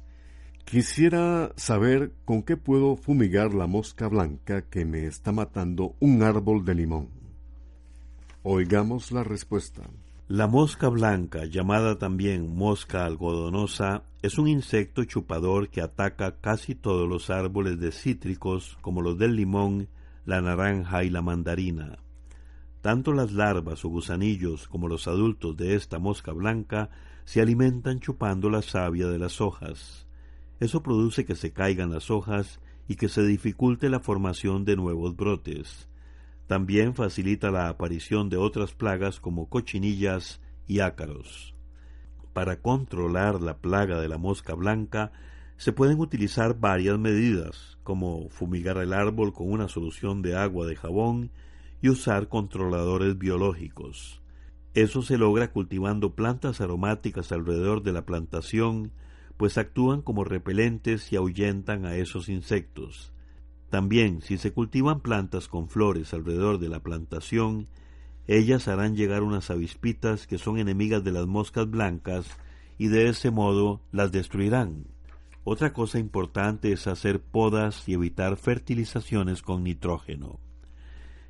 Quisiera 0.64 1.52
saber 1.58 2.12
con 2.26 2.42
qué 2.42 2.58
puedo 2.58 2.96
fumigar 2.96 3.54
la 3.54 3.68
mosca 3.68 4.08
blanca 4.08 4.64
que 4.64 4.84
me 4.84 5.06
está 5.06 5.32
matando 5.32 5.94
un 6.00 6.24
árbol 6.24 6.66
de 6.66 6.74
limón. 6.74 7.10
Oigamos 8.42 9.12
la 9.12 9.24
respuesta. 9.24 9.84
La 10.28 10.48
mosca 10.48 10.90
blanca, 10.90 11.46
llamada 11.46 12.00
también 12.00 12.56
mosca 12.56 13.06
algodonosa, 13.06 14.02
es 14.24 14.40
un 14.40 14.48
insecto 14.48 15.04
chupador 15.04 15.70
que 15.70 15.82
ataca 15.82 16.38
casi 16.42 16.74
todos 16.74 17.08
los 17.08 17.30
árboles 17.30 17.80
de 17.80 17.92
cítricos 17.92 18.76
como 18.82 19.04
los 19.04 19.20
del 19.20 19.36
limón, 19.36 19.88
la 20.26 20.42
naranja 20.42 21.04
y 21.04 21.10
la 21.10 21.22
mandarina. 21.22 22.00
Tanto 22.82 23.14
las 23.14 23.32
larvas 23.32 23.84
o 23.86 23.90
gusanillos 23.90 24.68
como 24.68 24.88
los 24.88 25.08
adultos 25.08 25.58
de 25.58 25.76
esta 25.76 25.98
mosca 26.00 26.32
blanca 26.34 26.90
se 27.24 27.42
alimentan 27.42 28.00
chupando 28.00 28.50
la 28.50 28.62
savia 28.62 29.08
de 29.08 29.18
las 29.18 29.42
hojas. 29.42 30.06
Eso 30.60 30.84
produce 30.84 31.26
que 31.26 31.36
se 31.36 31.52
caigan 31.52 31.92
las 31.92 32.12
hojas 32.12 32.60
y 32.88 32.96
que 32.96 33.10
se 33.10 33.26
dificulte 33.26 33.90
la 33.90 34.00
formación 34.00 34.66
de 34.66 34.76
nuevos 34.76 35.16
brotes. 35.16 35.90
También 36.48 36.94
facilita 36.94 37.50
la 37.50 37.70
aparición 37.70 38.30
de 38.30 38.38
otras 38.38 38.74
plagas 38.74 39.20
como 39.20 39.50
cochinillas 39.50 40.40
y 40.68 40.80
ácaros. 40.80 41.56
Para 42.34 42.62
controlar 42.62 43.42
la 43.42 43.58
plaga 43.58 44.00
de 44.00 44.10
la 44.10 44.18
mosca 44.18 44.54
blanca 44.54 45.12
se 45.58 45.72
pueden 45.72 46.00
utilizar 46.00 46.60
varias 46.60 47.00
medidas, 47.00 47.78
como 47.84 48.30
fumigar 48.30 48.78
el 48.78 48.94
árbol 48.94 49.34
con 49.34 49.52
una 49.52 49.68
solución 49.68 50.22
de 50.22 50.36
agua 50.36 50.68
de 50.68 50.76
jabón 50.76 51.32
y 51.82 51.90
usar 51.90 52.28
controladores 52.28 53.18
biológicos. 53.18 54.22
Eso 54.74 55.02
se 55.02 55.18
logra 55.18 55.52
cultivando 55.52 56.16
plantas 56.16 56.62
aromáticas 56.62 57.32
alrededor 57.32 57.84
de 57.84 57.94
la 57.94 58.06
plantación 58.06 58.92
pues 59.38 59.58
actúan 59.58 60.02
como 60.02 60.24
repelentes 60.24 61.12
y 61.12 61.16
ahuyentan 61.16 61.86
a 61.86 61.96
esos 61.96 62.30
insectos. 62.30 63.12
También, 63.70 64.22
si 64.22 64.38
se 64.38 64.54
cultivan 64.54 65.02
plantas 65.02 65.48
con 65.48 65.68
flores 65.68 66.14
alrededor 66.14 66.60
de 66.60 66.70
la 66.70 66.82
plantación, 66.82 67.68
ellas 68.28 68.68
harán 68.68 68.96
llegar 68.96 69.24
unas 69.24 69.50
avispitas 69.50 70.28
que 70.28 70.38
son 70.38 70.58
enemigas 70.58 71.04
de 71.04 71.12
las 71.12 71.28
moscas 71.28 71.70
blancas 71.70 72.28
y 72.78 72.88
de 72.88 73.10
ese 73.10 73.30
modo 73.30 73.82
las 73.92 74.12
destruirán. 74.12 74.95
Otra 75.48 75.74
cosa 75.74 76.00
importante 76.00 76.72
es 76.72 76.88
hacer 76.88 77.22
podas 77.22 77.88
y 77.88 77.94
evitar 77.94 78.36
fertilizaciones 78.36 79.44
con 79.44 79.64
nitrógeno. 79.64 80.40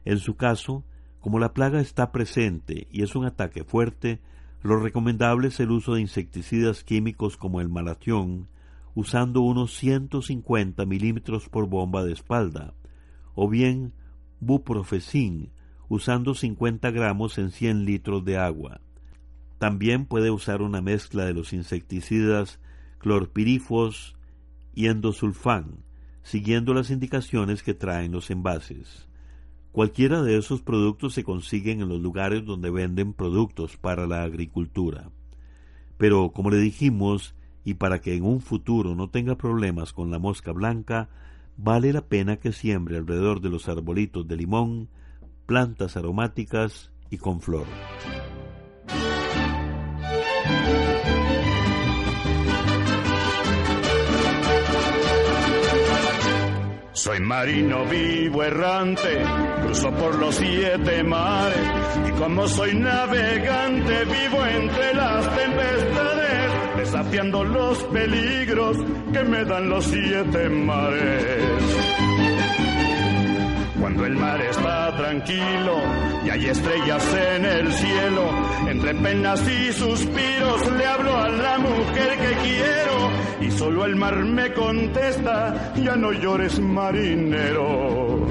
En 0.05 0.19
su 0.19 0.37
caso, 0.37 0.85
como 1.19 1.37
la 1.37 1.53
plaga 1.53 1.81
está 1.81 2.13
presente 2.13 2.87
y 2.89 3.03
es 3.03 3.17
un 3.17 3.25
ataque 3.25 3.65
fuerte, 3.65 4.21
lo 4.63 4.79
recomendable 4.79 5.49
es 5.49 5.59
el 5.59 5.69
uso 5.69 5.95
de 5.95 6.01
insecticidas 6.01 6.85
químicos 6.85 7.35
como 7.35 7.59
el 7.59 7.67
malatión, 7.67 8.47
usando 8.93 9.41
unos 9.41 9.75
150 9.75 10.85
milímetros 10.85 11.49
por 11.49 11.67
bomba 11.67 12.05
de 12.05 12.13
espalda, 12.13 12.73
o 13.33 13.49
bien 13.49 13.91
buprofecin, 14.39 15.51
usando 15.89 16.35
50 16.35 16.89
gramos 16.91 17.37
en 17.37 17.51
100 17.51 17.83
litros 17.83 18.23
de 18.23 18.37
agua. 18.37 18.79
También 19.57 20.05
puede 20.05 20.31
usar 20.31 20.61
una 20.61 20.81
mezcla 20.81 21.25
de 21.25 21.33
los 21.33 21.51
insecticidas 21.51 22.61
clorpirifos 22.97 24.15
y 24.73 24.87
endosulfán, 24.87 25.83
siguiendo 26.23 26.73
las 26.73 26.89
indicaciones 26.89 27.63
que 27.63 27.73
traen 27.73 28.11
los 28.11 28.29
envases. 28.29 29.07
Cualquiera 29.71 30.21
de 30.21 30.37
esos 30.37 30.61
productos 30.61 31.13
se 31.13 31.23
consiguen 31.23 31.81
en 31.81 31.89
los 31.89 32.01
lugares 32.01 32.45
donde 32.45 32.69
venden 32.69 33.13
productos 33.13 33.77
para 33.77 34.07
la 34.07 34.23
agricultura. 34.23 35.09
Pero, 35.97 36.31
como 36.31 36.49
le 36.49 36.57
dijimos, 36.57 37.35
y 37.63 37.73
para 37.73 37.99
que 37.99 38.15
en 38.15 38.23
un 38.23 38.41
futuro 38.41 38.95
no 38.95 39.09
tenga 39.09 39.35
problemas 39.35 39.91
con 39.91 40.11
la 40.11 40.19
mosca 40.19 40.51
blanca, 40.51 41.09
vale 41.57 41.91
la 41.91 42.05
pena 42.05 42.37
que 42.37 42.53
siembre 42.53 42.97
alrededor 42.97 43.41
de 43.41 43.49
los 43.49 43.67
arbolitos 43.67 44.27
de 44.27 44.37
limón 44.37 44.89
plantas 45.45 45.97
aromáticas 45.97 46.91
y 47.09 47.17
con 47.17 47.41
flor. 47.41 47.65
Soy 57.05 57.19
marino 57.19 57.85
vivo 57.85 58.41
errante, 58.41 59.23
cruzo 59.61 59.91
por 59.91 60.15
los 60.15 60.33
siete 60.33 61.03
mares 61.03 61.69
y 62.07 62.11
como 62.13 62.47
soy 62.47 62.73
navegante 62.73 64.05
vivo 64.05 64.43
entre 64.43 64.93
las 64.95 65.35
tempestades, 65.35 66.77
desafiando 66.77 67.43
los 67.43 67.77
peligros 67.83 68.77
que 69.13 69.23
me 69.23 69.45
dan 69.45 69.69
los 69.69 69.85
siete 69.85 70.49
mares. 70.49 71.61
Cuando 73.79 74.03
el 74.07 74.15
mar 74.15 74.41
tranquilo 75.05 75.77
y 76.25 76.29
hay 76.31 76.45
estrellas 76.47 77.03
en 77.35 77.45
el 77.45 77.71
cielo, 77.73 78.23
entre 78.67 78.95
penas 78.95 79.39
y 79.47 79.71
suspiros 79.73 80.71
le 80.71 80.85
hablo 80.85 81.15
a 81.15 81.29
la 81.29 81.59
mujer 81.59 82.09
que 82.17 82.33
quiero 82.47 83.11
y 83.41 83.51
solo 83.51 83.85
el 83.85 83.95
mar 83.95 84.15
me 84.15 84.51
contesta, 84.53 85.73
ya 85.75 85.95
no 85.95 86.11
llores 86.11 86.59
marinero. 86.59 88.25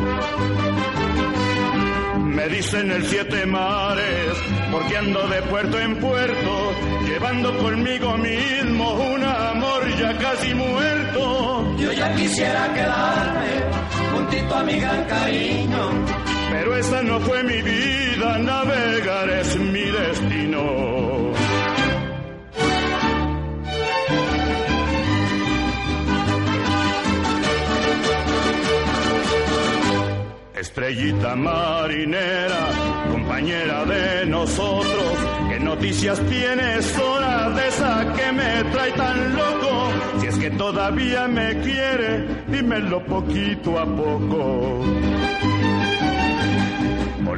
Me 2.18 2.48
dicen 2.48 2.90
el 2.90 3.04
siete 3.06 3.46
mares, 3.46 4.36
porque 4.72 4.96
ando 4.96 5.28
de 5.28 5.42
puerto 5.42 5.78
en 5.78 5.96
puerto, 6.00 6.72
llevando 7.06 7.56
conmigo 7.58 8.16
mismo 8.18 8.94
un 9.14 9.22
amor 9.22 9.82
ya 9.96 10.18
casi 10.18 10.52
muerto. 10.54 11.76
Yo 11.78 11.92
ya 11.92 12.12
quisiera 12.16 12.74
quedarme 12.74 13.94
juntito 14.12 14.54
a 14.54 14.62
mi 14.64 14.80
gran 14.80 15.04
cariño. 15.04 16.33
Pero 16.50 16.76
esa 16.76 17.02
no 17.02 17.20
fue 17.20 17.42
mi 17.42 17.62
vida, 17.62 18.38
navegar 18.38 19.30
es 19.30 19.56
mi 19.58 19.84
destino. 19.84 21.32
Estrellita 30.54 31.36
marinera, 31.36 32.66
compañera 33.12 33.84
de 33.84 34.26
nosotros, 34.26 35.18
¿qué 35.50 35.60
noticias 35.60 36.18
tienes 36.28 36.98
hora 36.98 37.50
de 37.50 37.68
esa 37.68 38.12
que 38.14 38.32
me 38.32 38.64
trae 38.72 38.92
tan 38.92 39.36
loco? 39.36 39.90
Si 40.20 40.26
es 40.26 40.38
que 40.38 40.50
todavía 40.50 41.28
me 41.28 41.60
quiere, 41.60 42.44
dímelo 42.48 43.04
poquito 43.04 43.78
a 43.78 43.84
poco 43.84 44.80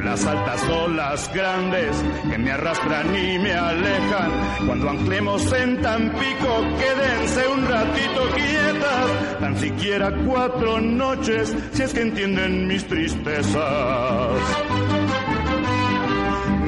las 0.03 0.25
altas 0.25 0.61
olas 0.69 1.29
grandes 1.33 1.95
que 2.29 2.37
me 2.37 2.51
arrastran 2.51 3.15
y 3.15 3.39
me 3.39 3.53
alejan. 3.53 4.31
Cuando 4.65 4.89
anclemos 4.89 5.51
en 5.53 5.81
Tampico, 5.81 6.65
quédense 6.77 7.47
un 7.47 7.65
ratito 7.67 8.29
quietas, 8.35 9.39
tan 9.39 9.57
siquiera 9.57 10.11
cuatro 10.25 10.81
noches, 10.81 11.55
si 11.73 11.83
es 11.83 11.93
que 11.93 12.01
entienden 12.01 12.67
mis 12.67 12.85
tristezas. 12.87 13.57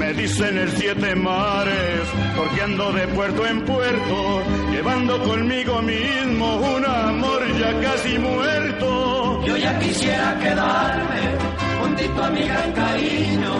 Me 0.09 0.15
dicen 0.15 0.57
el 0.57 0.71
siete 0.71 1.15
mares, 1.15 2.01
porque 2.35 2.63
ando 2.63 2.91
de 2.93 3.07
puerto 3.09 3.45
en 3.45 3.63
puerto, 3.63 4.41
llevando 4.71 5.21
conmigo 5.23 5.83
mismo 5.83 6.55
un 6.55 6.83
amor 6.83 7.43
ya 7.59 7.79
casi 7.79 8.17
muerto. 8.17 9.45
Yo 9.45 9.55
ya 9.55 9.77
quisiera 9.77 10.35
quedarme 10.39 11.37
juntito 11.79 12.23
a 12.23 12.29
mi 12.31 12.41
gran 12.41 12.71
cariño. 12.73 13.51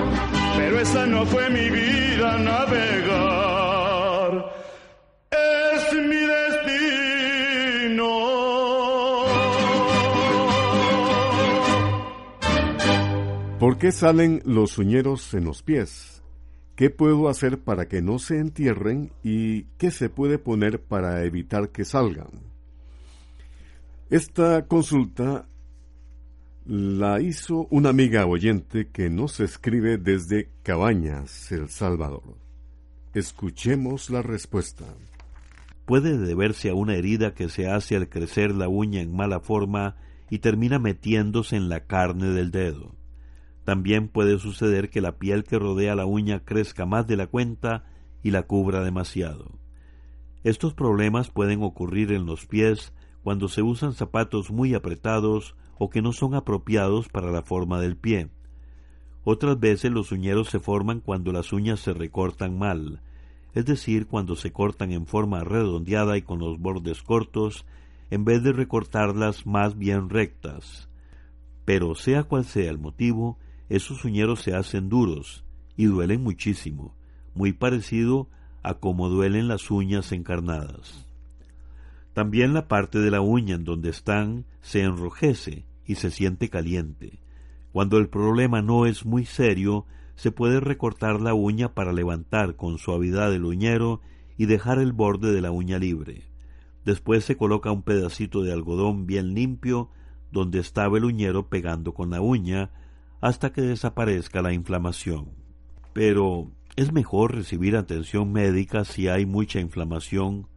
Pero 0.58 0.80
esa 0.80 1.06
no 1.06 1.24
fue 1.28 1.52
mi 1.52 1.70
vida 1.70 2.36
navegar, 2.40 3.72
es 5.30 5.94
mi 5.94 6.26
destino. 6.36 8.10
¿Por 13.60 13.78
qué 13.78 13.92
salen 13.92 14.42
los 14.46 14.80
uñeros 14.80 15.32
en 15.36 15.46
los 15.46 15.62
pies? 15.62 16.19
¿Qué 16.80 16.90
puedo 16.90 17.28
hacer 17.28 17.60
para 17.60 17.90
que 17.90 18.02
no 18.02 18.20
se 18.20 18.40
entierren 18.40 19.12
y 19.22 19.64
qué 19.78 19.92
se 19.92 20.10
puede 20.10 20.40
poner 20.40 20.82
para 20.82 21.26
evitar 21.26 21.72
que 21.72 21.84
salgan? 21.84 22.30
Esta 24.10 24.66
consulta 24.66 25.46
la 26.66 27.20
hizo 27.20 27.68
una 27.70 27.90
amiga 27.90 28.26
oyente 28.26 28.88
que 28.88 29.10
nos 29.10 29.42
escribe 29.42 29.98
desde 29.98 30.52
Cabañas, 30.64 31.52
El 31.52 31.68
Salvador. 31.68 32.38
Escuchemos 33.14 34.10
la 34.10 34.22
respuesta. 34.22 34.86
Puede 35.84 36.18
deberse 36.18 36.70
a 36.70 36.76
una 36.76 36.96
herida 36.96 37.34
que 37.34 37.50
se 37.50 37.68
hace 37.68 37.98
al 37.98 38.08
crecer 38.08 38.56
la 38.56 38.70
uña 38.70 39.02
en 39.02 39.14
mala 39.14 39.42
forma 39.42 39.98
y 40.30 40.40
termina 40.40 40.80
metiéndose 40.80 41.58
en 41.58 41.68
la 41.68 41.82
carne 41.82 42.28
del 42.28 42.52
dedo. 42.52 42.96
También 43.70 44.08
puede 44.08 44.40
suceder 44.40 44.90
que 44.90 45.00
la 45.00 45.20
piel 45.20 45.44
que 45.44 45.60
rodea 45.60 45.94
la 45.94 46.08
uña 46.08 46.40
crezca 46.40 46.88
más 46.88 47.06
de 47.06 47.16
la 47.16 47.28
cuenta 47.28 47.86
y 48.24 48.32
la 48.32 48.48
cubra 48.48 48.84
demasiado. 48.84 49.52
Estos 50.44 50.74
problemas 50.74 51.30
pueden 51.30 51.62
ocurrir 51.62 52.12
en 52.12 52.26
los 52.26 52.48
pies 52.48 52.94
cuando 53.22 53.48
se 53.48 53.62
usan 53.62 53.94
zapatos 53.94 54.50
muy 54.50 54.74
apretados 54.74 55.56
o 55.78 55.92
que 55.92 56.02
no 56.02 56.14
son 56.14 56.34
apropiados 56.34 57.10
para 57.10 57.30
la 57.30 57.44
forma 57.44 57.80
del 57.80 57.96
pie. 57.96 58.30
Otras 59.24 59.60
veces 59.60 59.92
los 59.92 60.12
uñeros 60.12 60.50
se 60.50 60.60
forman 60.60 61.00
cuando 61.00 61.32
las 61.32 61.54
uñas 61.54 61.80
se 61.80 61.94
recortan 61.94 62.58
mal, 62.58 63.04
es 63.54 63.66
decir, 63.66 64.08
cuando 64.08 64.36
se 64.36 64.52
cortan 64.52 64.92
en 64.92 65.06
forma 65.06 65.44
redondeada 65.44 66.18
y 66.18 66.24
con 66.24 66.40
los 66.40 66.58
bordes 66.58 67.04
cortos, 67.04 67.68
en 68.10 68.26
vez 68.26 68.42
de 68.42 68.52
recortarlas 68.52 69.46
más 69.46 69.78
bien 69.78 70.10
rectas. 70.10 70.90
Pero 71.66 71.94
sea 71.94 72.24
cual 72.24 72.46
sea 72.46 72.72
el 72.72 72.80
motivo, 72.80 73.38
esos 73.70 74.04
uñeros 74.04 74.42
se 74.42 74.54
hacen 74.56 74.90
duros 74.90 75.46
y 75.78 75.86
duelen 75.86 76.24
muchísimo, 76.24 76.96
muy 77.34 77.54
parecido 77.54 78.28
a 78.64 78.74
como 78.76 79.10
duelen 79.10 79.48
las 79.48 79.72
uñas 79.72 80.12
encarnadas. 80.12 81.08
También 82.14 82.54
la 82.54 82.68
parte 82.68 83.00
de 83.00 83.12
la 83.12 83.22
uña 83.22 83.56
en 83.56 83.64
donde 83.64 83.90
están 83.90 84.46
se 84.62 84.82
enrojece 84.82 85.66
y 85.86 85.96
se 85.96 86.12
siente 86.12 86.50
caliente. 86.50 87.20
Cuando 87.72 87.98
el 87.98 88.10
problema 88.10 88.62
no 88.62 88.86
es 88.86 89.06
muy 89.06 89.26
serio, 89.26 89.86
se 90.16 90.32
puede 90.32 90.60
recortar 90.60 91.22
la 91.22 91.34
uña 91.34 91.74
para 91.74 91.94
levantar 91.94 92.56
con 92.56 92.78
suavidad 92.78 93.34
el 93.34 93.46
uñero 93.46 94.02
y 94.38 94.48
dejar 94.48 94.80
el 94.80 94.92
borde 94.92 95.32
de 95.32 95.42
la 95.42 95.52
uña 95.52 95.80
libre. 95.80 96.24
Después 96.84 97.24
se 97.24 97.38
coloca 97.38 97.72
un 97.72 97.84
pedacito 97.84 98.42
de 98.42 98.52
algodón 98.52 99.06
bien 99.06 99.34
limpio 99.34 99.90
donde 100.32 100.60
estaba 100.60 100.98
el 100.98 101.06
uñero 101.06 101.48
pegando 101.48 101.94
con 101.94 102.10
la 102.10 102.20
uña 102.20 102.72
hasta 103.22 103.52
que 103.52 103.62
desaparezca 103.62 104.42
la 104.42 104.54
inflamación. 104.54 105.30
Pero 105.94 106.52
es 106.76 106.94
mejor 106.94 107.36
recibir 107.36 107.76
atención 107.76 108.32
médica 108.32 108.86
si 108.86 109.08
hay 109.08 109.26
mucha 109.26 109.60
inflamación 109.60 110.48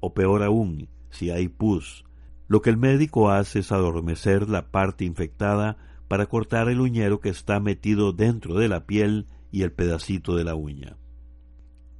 o 0.00 0.14
peor 0.14 0.42
aún, 0.42 0.88
si 1.10 1.30
hay 1.30 1.48
pus, 1.48 2.04
lo 2.50 2.62
que 2.62 2.70
el 2.70 2.76
médico 2.76 3.30
hace 3.30 3.60
es 3.60 3.70
adormecer 3.70 4.48
la 4.48 4.72
parte 4.72 5.04
infectada 5.04 5.76
para 6.08 6.26
cortar 6.26 6.68
el 6.68 6.80
uñero 6.80 7.20
que 7.20 7.28
está 7.28 7.60
metido 7.60 8.12
dentro 8.12 8.56
de 8.56 8.68
la 8.68 8.86
piel 8.86 9.26
y 9.52 9.62
el 9.62 9.70
pedacito 9.70 10.34
de 10.34 10.42
la 10.42 10.56
uña. 10.56 10.96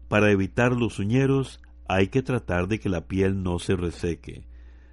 Para 0.08 0.32
evitar 0.32 0.72
los 0.72 0.98
uñeros 0.98 1.60
hay 1.86 2.08
que 2.08 2.22
tratar 2.22 2.66
de 2.66 2.80
que 2.80 2.88
la 2.88 3.06
piel 3.06 3.44
no 3.44 3.60
se 3.60 3.76
reseque. 3.76 4.48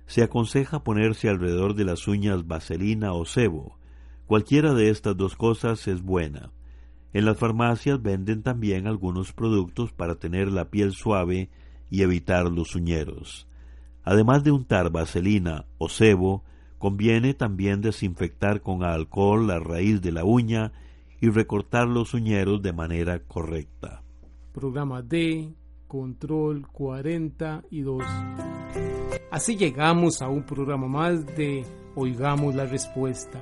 Se 0.06 0.22
aconseja 0.22 0.84
ponerse 0.84 1.28
alrededor 1.28 1.74
de 1.74 1.86
las 1.86 2.08
uñas 2.08 2.46
vaselina 2.46 3.14
o 3.14 3.26
sebo. 3.26 3.80
Cualquiera 4.28 4.74
de 4.74 4.90
estas 4.90 5.16
dos 5.16 5.38
cosas 5.38 5.88
es 5.88 6.02
buena. 6.02 6.52
En 7.14 7.24
las 7.24 7.38
farmacias 7.38 8.02
venden 8.02 8.44
también 8.44 8.86
algunos 8.86 9.32
productos 9.32 9.94
para 9.94 10.16
tener 10.16 10.52
la 10.52 10.70
piel 10.70 10.92
suave 10.92 11.50
y 11.90 12.02
evitar 12.02 12.52
los 12.52 12.76
uñeros. 12.76 13.48
Además 14.04 14.44
de 14.44 14.52
untar 14.52 14.92
vaselina 14.92 15.66
o 15.78 15.88
sebo, 15.88 16.44
conviene 16.78 17.34
también 17.34 17.80
desinfectar 17.80 18.62
con 18.62 18.84
alcohol 18.84 19.48
la 19.48 19.60
raíz 19.60 20.02
de 20.02 20.12
la 20.12 20.26
uña 20.26 20.74
y 21.22 21.30
recortar 21.30 21.88
los 21.88 22.14
uñeros 22.14 22.62
de 22.62 22.74
manera 22.74 23.20
correcta. 23.20 24.04
Programa 24.52 25.02
D, 25.02 25.54
control 25.88 26.68
42. 26.68 28.04
Así 29.32 29.56
llegamos 29.56 30.22
a 30.22 30.28
un 30.28 30.44
programa 30.44 30.88
más 30.88 31.26
de 31.26 31.66
Oigamos 31.96 32.54
la 32.56 32.66
Respuesta. 32.66 33.42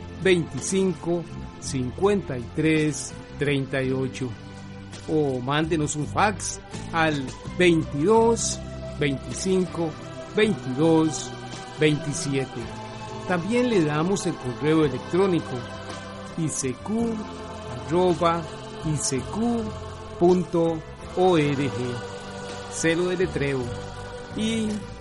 25 0.23 1.23
53 1.59 3.13
38 3.39 4.29
o 5.09 5.39
mándenos 5.39 5.95
un 5.95 6.05
fax 6.05 6.59
al 6.93 7.23
22 7.57 8.59
25 8.99 9.89
22 10.35 11.31
27. 11.79 12.47
También 13.27 13.69
le 13.69 13.83
damos 13.83 14.25
el 14.27 14.35
correo 14.35 14.85
electrónico 14.85 15.57
isq 16.37 16.89
Celo 22.71 23.09
de 23.09 23.17
letreo. 23.17 23.59
Icecu 24.37 24.93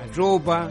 arroba 0.00 0.70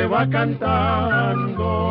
se 0.00 0.06
va 0.06 0.26
cantando 0.30 1.90